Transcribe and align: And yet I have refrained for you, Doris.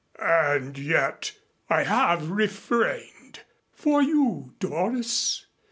And 0.19 0.79
yet 0.79 1.31
I 1.69 1.83
have 1.83 2.31
refrained 2.31 3.41
for 3.71 4.01
you, 4.01 4.55
Doris. 4.59 5.45